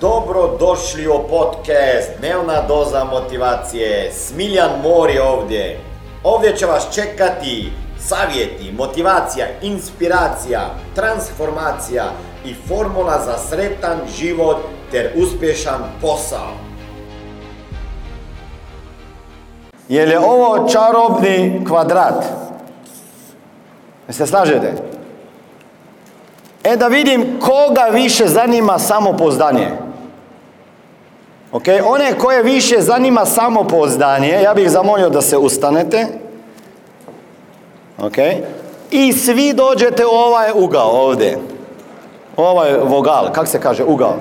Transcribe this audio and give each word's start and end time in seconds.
Dobro 0.00 0.56
došli 0.58 1.08
u 1.08 1.28
podcast 1.30 2.10
Dnevna 2.18 2.62
doza 2.68 3.04
motivacije. 3.04 4.12
Smiljan 4.12 4.70
Mor 4.82 5.10
je 5.10 5.22
ovdje. 5.22 5.80
Ovdje 6.24 6.56
će 6.56 6.66
vas 6.66 6.94
čekati 6.94 7.72
savjeti, 7.98 8.72
motivacija, 8.72 9.46
inspiracija, 9.62 10.60
transformacija 10.94 12.04
i 12.44 12.54
formula 12.68 13.22
za 13.24 13.38
sretan 13.38 13.98
život 14.18 14.56
ter 14.90 15.10
uspješan 15.16 15.80
posao. 16.00 16.52
Je 19.88 20.06
li 20.06 20.16
ovo 20.16 20.68
čarobni 20.68 21.64
kvadrat? 21.68 22.24
Se 24.08 24.26
slažete? 24.26 24.72
E 26.64 26.76
da 26.76 26.88
vidim 26.88 27.40
koga 27.40 27.88
više 27.92 28.26
zanima 28.26 28.78
samopouzdanje. 28.78 29.87
Ok, 31.52 31.64
one 31.86 32.18
koje 32.18 32.42
više 32.42 32.80
zanima 32.80 33.26
samopouzdanje, 33.26 34.40
ja 34.42 34.54
bih 34.54 34.70
zamolio 34.70 35.08
da 35.08 35.22
se 35.22 35.36
ustanete. 35.36 36.06
Ok, 37.98 38.16
i 38.90 39.12
svi 39.12 39.52
dođete 39.52 40.06
u 40.06 40.10
ovaj 40.10 40.50
ugao 40.54 40.90
ovdje. 40.90 41.38
Ovaj 42.36 42.72
vogal, 42.78 43.32
kak 43.32 43.48
se 43.48 43.60
kaže, 43.60 43.84
ugao. 43.84 44.14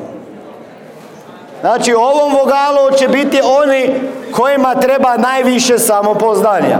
Znači 1.62 1.94
u 1.94 2.00
ovom 2.00 2.34
vogalu 2.34 2.98
će 2.98 3.08
biti 3.08 3.42
oni 3.44 3.94
kojima 4.32 4.76
treba 4.76 5.18
najviše 5.18 5.80
samopouzdanja. 5.80 6.80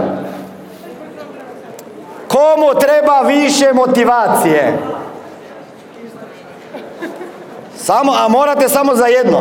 Komu 2.28 2.80
treba 2.80 3.20
više 3.20 3.72
motivacije? 3.72 4.78
Samo, 7.76 8.12
a 8.12 8.28
morate 8.28 8.68
samo 8.68 8.94
za 8.94 9.06
jedno. 9.06 9.38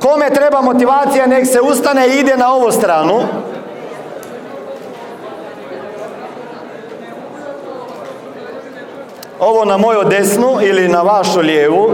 Kome 0.00 0.30
treba 0.30 0.60
motivacija, 0.60 1.26
nek 1.26 1.46
se 1.46 1.60
ustane 1.60 2.08
i 2.08 2.20
ide 2.20 2.36
na 2.36 2.54
ovu 2.54 2.72
stranu. 2.72 3.20
Ovo 9.40 9.64
na 9.64 9.76
moju 9.76 10.04
desnu 10.04 10.58
ili 10.62 10.88
na 10.88 11.02
vašu 11.02 11.40
lijevu. 11.40 11.90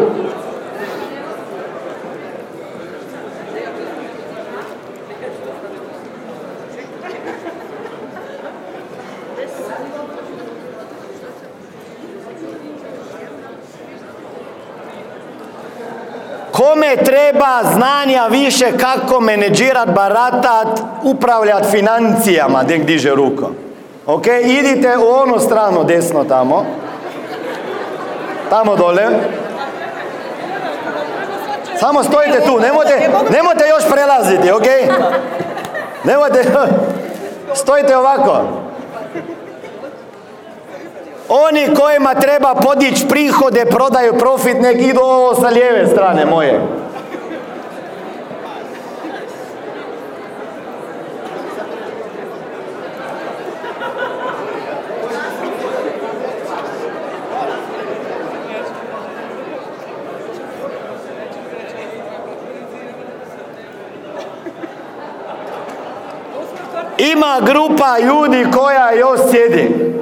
Treba 16.97 17.61
znanja 17.75 18.27
više 18.31 18.67
kako 18.79 19.21
menedžirat, 19.21 19.89
baratat, 19.89 20.81
upravljat 21.03 21.67
financijama, 21.71 22.63
gdje 22.63 22.79
diže 22.79 23.11
ruko. 23.11 23.51
Ok, 24.07 24.27
idite 24.43 24.97
u 24.99 25.23
onu 25.23 25.41
stranu 25.41 25.85
desno 25.85 26.25
tamo. 26.25 26.65
Tamo 28.51 28.77
dole. 28.77 29.07
Samo 31.81 32.03
stojite 32.03 32.41
tu, 32.47 32.61
nemojte, 32.61 33.11
nemojte 33.31 33.69
još 33.69 33.91
prelaziti, 33.91 34.53
ok? 34.53 34.67
Nemojte, 36.05 36.45
stojite 37.55 37.97
ovako. 37.97 38.64
Oni 41.29 41.75
kojima 41.75 42.15
treba 42.15 42.55
podići 42.55 43.09
prihode, 43.09 43.65
prodaju 43.65 44.19
profit, 44.19 44.61
nek 44.61 44.77
idu 44.83 45.01
ovo 45.01 45.35
sa 45.35 45.49
lijeve 45.49 45.87
strane 45.87 46.27
moje. 46.27 46.61
Ima 66.99 67.41
grupa 67.47 67.99
ljudi 67.99 68.47
koja 68.53 68.93
još 68.93 69.21
sjedi. 69.31 69.95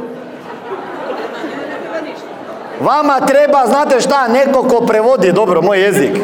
Vama 2.83 3.21
treba, 3.27 3.67
znate 3.67 4.01
šta, 4.01 4.29
neko 4.29 4.63
ko 4.63 4.87
prevodi 4.87 5.33
dobro 5.33 5.63
moj 5.63 5.81
jezik. 5.81 6.17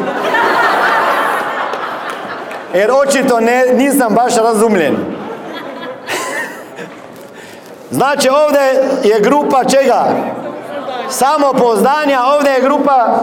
Jer 2.73 2.91
očito 2.91 3.39
ne, 3.39 3.65
nisam 3.73 4.13
baš 4.13 4.35
razumljen. 4.35 4.95
Znači 7.91 8.29
ovdje 8.29 8.61
je 9.03 9.19
grupa 9.19 9.63
čega? 9.63 10.05
Samopoznanja, 11.09 12.19
ovdje 12.35 12.51
je 12.51 12.61
grupa 12.61 13.19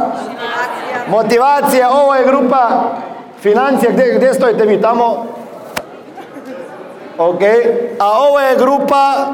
motivacija, 1.08 1.90
ovo 1.90 2.14
je 2.14 2.26
grupa 2.26 2.68
financija, 3.42 3.92
gdje, 3.92 4.14
gdje 4.16 4.34
stojite 4.34 4.64
vi 4.64 4.80
tamo? 4.80 5.26
Ok, 7.18 7.40
a 7.98 8.20
ovo 8.20 8.40
je 8.40 8.56
grupa 8.56 9.26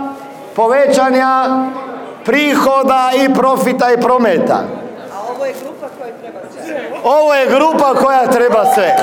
povećanja 0.57 1.45
prihoda 2.25 3.11
i 3.25 3.35
profita 3.35 3.93
i 3.93 4.01
prometa. 4.01 4.65
A 5.15 5.33
ovo 5.35 5.45
je 5.45 5.55
grupa 5.61 5.89
koja 5.99 6.13
treba 6.21 6.41
sve. 6.65 6.91
Ovo 7.05 7.35
je 7.35 7.47
grupa 7.47 7.95
koja 7.95 8.27
treba 8.27 8.65
sve. 8.75 8.97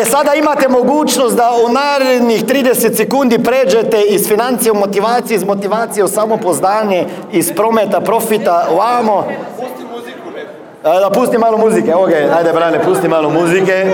E 0.00 0.04
sada 0.04 0.34
imate 0.34 0.68
mogućnost 0.68 1.36
da 1.36 1.50
u 1.66 1.72
narednih 1.72 2.44
30 2.44 2.96
sekundi 2.96 3.44
pređete 3.44 4.00
iz 4.00 4.28
financije 4.28 4.72
u 4.72 4.74
motivacije, 4.74 5.36
iz 5.36 5.44
motivacije 5.44 6.04
u 6.04 6.08
samopoznanje, 6.08 7.06
iz 7.32 7.52
prometa, 7.56 8.00
profita, 8.00 8.66
ovamo. 8.72 9.26
Pusti 9.56 9.84
muziku, 9.94 10.28
Da 10.82 11.10
pusti 11.14 11.38
malo 11.38 11.58
muzike, 11.58 11.94
ok, 11.94 12.10
ajde 12.36 12.52
brane, 12.52 12.84
pusti 12.84 13.08
malo 13.08 13.30
muzike. 13.30 13.86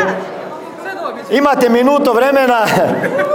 Imate 1.33 1.69
minuto 1.69 2.13
vremena 2.13 2.67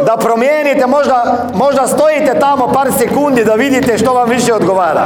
da 0.05 0.17
promijenite, 0.17 0.87
možda, 0.87 1.47
možda 1.53 1.87
stojite 1.87 2.39
tamo 2.39 2.67
par 2.73 2.87
sekundi 2.97 3.45
da 3.45 3.53
vidite 3.53 3.97
što 3.97 4.13
vam 4.13 4.29
više 4.29 4.53
odgovara. 4.53 5.05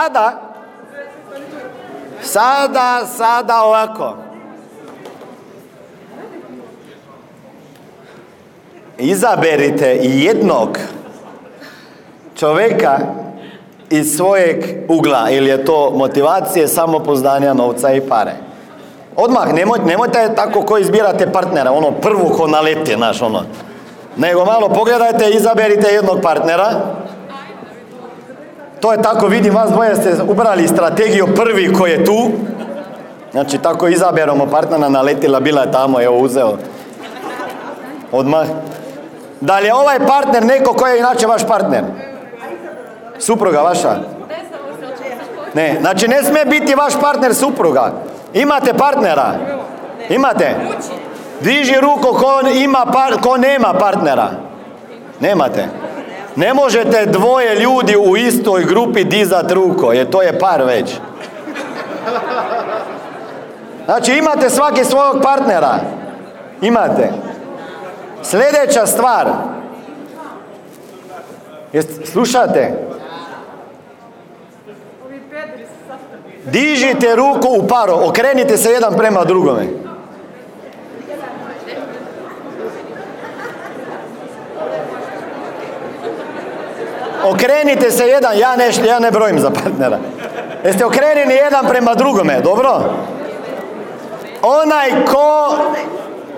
Sada. 0.00 0.40
Sada, 2.22 3.06
sada 3.16 3.62
ovako. 3.64 4.14
Izaberite 8.98 9.98
jednog 10.02 10.78
čovjeka 12.36 12.98
iz 13.90 14.16
svojeg 14.16 14.64
ugla 14.88 15.30
ili 15.30 15.50
je 15.50 15.64
to 15.64 15.90
motivacije, 15.90 16.68
samopoznanja, 16.68 17.54
novca 17.54 17.92
i 17.92 18.00
pare. 18.00 18.32
Odmah, 19.16 19.54
nemoj, 19.54 19.78
nemojte 19.86 20.34
tako 20.36 20.62
ko 20.62 20.78
izbirate 20.78 21.32
partnera, 21.32 21.72
ono 21.72 21.90
prvu 21.90 22.28
ko 22.28 22.46
naleti, 22.46 22.96
naš 22.96 23.22
ono. 23.22 23.42
Nego 24.16 24.44
malo 24.44 24.68
pogledajte, 24.68 25.30
izaberite 25.30 25.88
jednog 25.88 26.20
partnera. 26.22 27.00
To 28.80 28.92
je 28.92 29.02
tako, 29.02 29.26
vidim 29.26 29.54
vas 29.54 29.70
dvoje 29.70 29.96
ste 29.96 30.22
ubrali 30.22 30.68
strategiju 30.68 31.26
prvi 31.36 31.74
koji 31.74 31.90
je 31.90 32.04
tu. 32.04 32.30
Znači 33.32 33.58
tako 33.58 33.88
izaberemo 33.88 34.46
partnera, 34.46 34.88
naletila 34.88 35.40
bila 35.40 35.62
je 35.62 35.72
tamo, 35.72 36.02
evo 36.02 36.18
uzeo. 36.18 36.56
Odmah. 38.12 38.46
Da 39.40 39.58
li 39.58 39.66
je 39.66 39.74
ovaj 39.74 39.98
partner 40.06 40.44
neko 40.44 40.72
koji 40.72 40.92
je 40.92 40.98
inače 40.98 41.26
vaš 41.26 41.46
partner? 41.46 41.84
Supruga 43.18 43.60
vaša? 43.60 43.96
Ne, 45.54 45.76
znači 45.80 46.08
ne 46.08 46.22
smije 46.22 46.44
biti 46.44 46.74
vaš 46.74 46.92
partner 47.00 47.34
supruga. 47.34 47.92
Imate 48.34 48.74
partnera? 48.74 49.32
Imate? 50.08 50.56
Diži 51.40 51.74
ruku 51.80 52.14
ko, 52.18 52.40
ima 52.54 52.86
par, 52.92 53.20
ko 53.22 53.36
nema 53.36 53.74
partnera. 53.74 54.30
Nemate. 55.20 55.68
Ne 56.36 56.54
možete 56.54 57.06
dvoje 57.06 57.54
ljudi 57.54 57.96
u 57.96 58.16
istoj 58.16 58.64
grupi 58.64 59.04
dizat 59.04 59.50
ruko, 59.52 59.92
jer 59.92 60.10
to 60.10 60.22
je 60.22 60.38
par 60.38 60.62
već. 60.62 60.94
Znači 63.84 64.12
imate 64.12 64.50
svaki 64.50 64.84
svojeg 64.84 65.22
partnera. 65.22 65.74
Imate. 66.60 67.12
Sljedeća 68.22 68.86
stvar. 68.86 69.28
Jeste, 71.72 72.06
slušate? 72.06 72.90
Dižite 76.44 77.16
ruku 77.16 77.48
u 77.58 77.66
paro, 77.66 78.00
okrenite 78.08 78.56
se 78.56 78.70
jedan 78.70 78.96
prema 78.96 79.24
drugome. 79.24 79.66
Okrenite 87.24 87.90
se 87.90 88.06
jedan, 88.06 88.38
ja 88.38 88.56
ne, 88.56 88.70
ja 88.88 88.98
ne 88.98 89.10
brojim 89.10 89.38
za 89.38 89.50
partnera. 89.50 89.98
Jeste 90.64 90.84
okrenini 90.84 91.34
jedan 91.34 91.66
prema 91.68 91.94
drugome, 91.94 92.40
dobro? 92.40 92.80
Onaj 94.42 94.90
ko, 95.12 95.56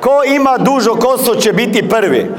ko 0.00 0.22
ima 0.24 0.58
dužo 0.58 0.94
kosu 0.94 1.34
će 1.34 1.52
biti 1.52 1.88
prvi. 1.88 2.30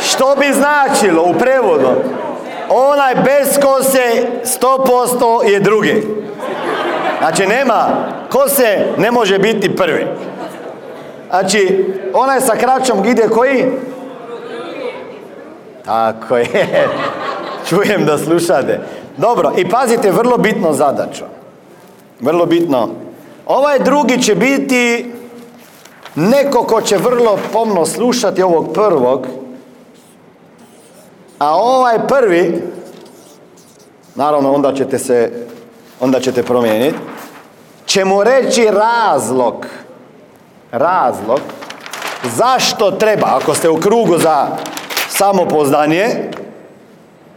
Što 0.00 0.36
bi 0.36 0.52
značilo 0.52 1.22
u 1.22 1.34
prevodu? 1.34 1.88
Onaj 2.68 3.14
bez 3.14 3.58
kose 3.62 4.26
100% 4.60 5.50
je 5.50 5.60
drugi. 5.60 6.06
Znači 7.18 7.46
nema, 7.46 7.88
kose 8.30 8.86
ne 8.98 9.10
može 9.10 9.38
biti 9.38 9.76
prvi. 9.76 10.06
Znači, 11.34 11.84
onaj 12.12 12.40
sa 12.40 12.56
kraćom 12.56 13.04
ide 13.04 13.28
koji? 13.28 13.64
Tako 15.84 16.36
je. 16.36 16.88
Čujem 17.68 18.04
da 18.04 18.18
slušate. 18.18 18.80
Dobro, 19.16 19.52
i 19.56 19.68
pazite, 19.68 20.10
vrlo 20.10 20.38
bitno 20.38 20.72
zadaću. 20.72 21.24
Vrlo 22.20 22.46
bitno. 22.46 22.88
Ovaj 23.46 23.78
drugi 23.78 24.22
će 24.22 24.34
biti 24.34 25.12
neko 26.14 26.62
ko 26.62 26.80
će 26.80 26.96
vrlo 26.96 27.38
pomno 27.52 27.86
slušati 27.86 28.42
ovog 28.42 28.72
prvog, 28.74 29.26
a 31.38 31.56
ovaj 31.56 31.98
prvi, 32.08 32.62
naravno 34.14 34.52
onda 34.52 34.74
ćete 34.74 34.98
se, 34.98 35.46
onda 36.00 36.20
ćete 36.20 36.42
promijeniti, 36.42 36.98
će 37.86 38.04
mu 38.04 38.24
reći 38.24 38.68
razlog, 38.70 39.66
razlog, 40.78 41.40
zašto 42.36 42.90
treba, 42.90 43.26
ako 43.42 43.54
ste 43.54 43.68
u 43.68 43.76
krugu 43.76 44.18
za 44.18 44.46
samopoznanje, 45.08 46.06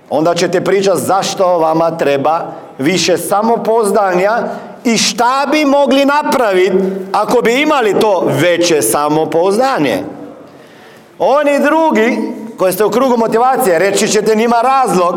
onda 0.09 0.35
ćete 0.35 0.63
pričati 0.63 1.01
zašto 1.01 1.57
vama 1.57 1.97
treba 1.97 2.41
više 2.77 3.17
samopoznanja 3.17 4.43
i 4.83 4.97
šta 4.97 5.47
bi 5.51 5.65
mogli 5.65 6.05
napraviti 6.05 6.77
ako 7.13 7.41
bi 7.41 7.61
imali 7.61 7.99
to 7.99 8.23
veće 8.41 8.81
samopoznanje. 8.81 10.03
Oni 11.19 11.59
drugi 11.59 12.17
koji 12.57 12.73
ste 12.73 12.85
u 12.85 12.89
krugu 12.89 13.17
motivacije, 13.17 13.79
reći 13.79 14.07
ćete 14.07 14.35
njima 14.35 14.61
razlog 14.61 15.15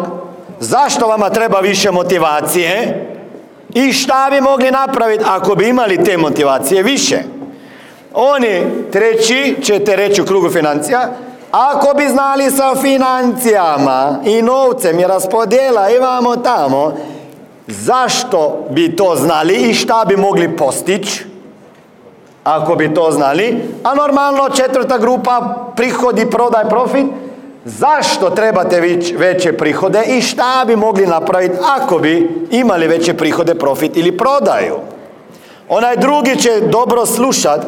zašto 0.60 1.06
vama 1.06 1.30
treba 1.30 1.60
više 1.60 1.90
motivacije 1.90 3.06
i 3.74 3.92
šta 3.92 4.28
bi 4.30 4.40
mogli 4.40 4.70
napraviti 4.70 5.24
ako 5.26 5.54
bi 5.54 5.68
imali 5.68 6.04
te 6.04 6.16
motivacije 6.16 6.82
više. 6.82 7.18
Oni 8.14 8.62
treći 8.92 9.56
ćete 9.62 9.96
reći 9.96 10.22
u 10.22 10.24
krugu 10.24 10.50
financija, 10.50 11.10
ako 11.50 11.94
bi 11.94 12.08
znali 12.08 12.50
sa 12.50 12.74
financijama 12.74 14.18
i 14.24 14.42
novcem 14.42 15.00
i 15.00 15.04
raspodjela 15.04 15.90
imamo 15.90 16.36
tamo, 16.36 16.94
zašto 17.66 18.66
bi 18.70 18.96
to 18.96 19.16
znali 19.16 19.54
i 19.54 19.74
šta 19.74 20.04
bi 20.08 20.16
mogli 20.16 20.56
postići? 20.56 21.24
Ako 22.44 22.74
bi 22.74 22.94
to 22.94 23.10
znali. 23.10 23.62
A 23.84 23.94
normalno 23.94 24.48
četvrta 24.48 24.98
grupa 24.98 25.66
prihodi, 25.76 26.30
prodaj, 26.30 26.68
profit. 26.68 27.06
Zašto 27.64 28.30
trebate 28.30 28.80
veće 29.18 29.52
prihode 29.52 30.02
i 30.06 30.22
šta 30.22 30.64
bi 30.66 30.76
mogli 30.76 31.06
napraviti 31.06 31.54
ako 31.80 31.98
bi 31.98 32.46
imali 32.50 32.88
veće 32.88 33.14
prihode, 33.14 33.54
profit 33.54 33.96
ili 33.96 34.16
prodaju? 34.16 34.74
Onaj 35.68 35.96
drugi 35.96 36.36
će 36.36 36.60
dobro 36.60 37.06
slušati 37.06 37.66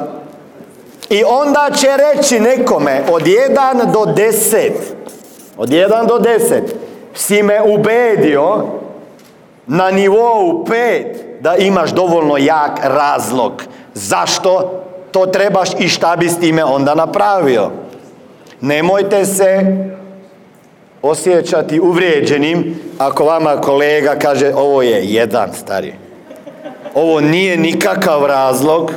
i 1.13 1.25
onda 1.25 1.71
će 1.77 1.89
reći 1.97 2.41
nekome 2.41 3.03
od 3.11 3.23
1 3.23 3.93
do 3.93 3.99
10, 3.99 4.71
od 5.57 5.69
1 5.69 6.07
do 6.07 6.19
10, 6.19 6.61
si 7.15 7.43
me 7.43 7.63
ubedio 7.63 8.65
na 9.67 9.91
nivou 9.91 10.65
5 10.65 11.05
da 11.41 11.57
imaš 11.57 11.91
dovoljno 11.91 12.37
jak 12.37 12.79
razlog. 12.83 13.63
Zašto 13.95 14.83
to 15.11 15.27
trebaš 15.27 15.69
i 15.79 15.89
šta 15.89 16.17
bi 16.17 16.29
s 16.29 16.41
time 16.41 16.65
onda 16.65 16.95
napravio? 16.95 17.71
Nemojte 18.61 19.25
se 19.25 19.77
osjećati 21.03 21.81
uvrijeđenim 21.81 22.79
ako 22.99 23.25
vama 23.25 23.61
kolega 23.61 24.15
kaže 24.19 24.53
ovo 24.55 24.83
je 24.83 25.05
jedan 25.05 25.49
stari. 25.53 25.95
Ovo 26.95 27.21
nije 27.21 27.57
nikakav 27.57 28.27
razlog 28.27 28.93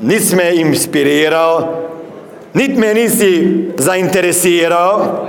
nisi 0.00 0.36
me 0.36 0.54
inspirirao, 0.54 1.68
nit 2.54 2.78
me 2.78 2.94
nisi 2.94 3.58
zainteresirao. 3.78 5.26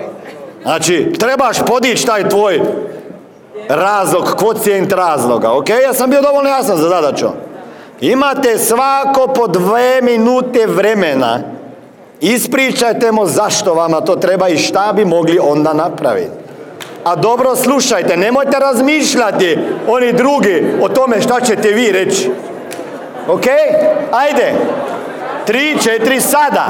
Znači, 0.61 1.13
trebaš 1.19 1.57
podići 1.67 2.05
taj 2.05 2.29
tvoj 2.29 2.61
razlog, 3.69 4.35
kvocijent 4.37 4.91
razloga, 4.91 5.51
ok? 5.51 5.69
Ja 5.69 5.93
sam 5.93 6.09
bio 6.09 6.21
dovoljno 6.21 6.49
jasan 6.49 6.77
za 6.77 6.89
zadaću. 6.89 7.27
Imate 8.01 8.57
svako 8.57 9.27
po 9.35 9.47
dve 9.47 10.01
minute 10.01 10.65
vremena. 10.67 11.39
Ispričajte 12.21 13.11
mu 13.11 13.25
zašto 13.25 13.73
vama 13.73 14.01
to 14.01 14.15
treba 14.15 14.49
i 14.49 14.57
šta 14.57 14.93
bi 14.95 15.05
mogli 15.05 15.39
onda 15.41 15.73
napraviti. 15.73 16.31
A 17.03 17.15
dobro 17.15 17.55
slušajte, 17.55 18.17
nemojte 18.17 18.59
razmišljati 18.59 19.57
oni 19.87 20.13
drugi 20.13 20.65
o 20.81 20.89
tome 20.89 21.21
šta 21.21 21.39
ćete 21.39 21.69
vi 21.69 21.91
reći. 21.91 22.31
Ok? 23.27 23.45
Ajde. 24.11 24.53
Tri, 25.45 25.77
četiri, 25.83 26.21
sada. 26.21 26.67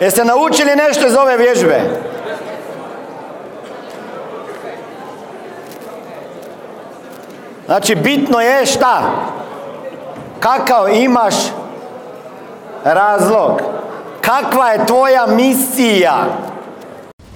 Jeste 0.00 0.24
naučili 0.24 0.76
nešto 0.76 1.06
iz 1.06 1.14
ove 1.16 1.36
vježbe? 1.36 1.80
Znači, 7.66 7.94
bitno 7.94 8.40
je 8.40 8.66
šta? 8.66 9.02
Kakav 10.40 10.88
imaš 10.94 11.34
razlog? 12.84 13.60
Kakva 14.20 14.70
je 14.70 14.86
tvoja 14.86 15.26
misija? 15.26 16.16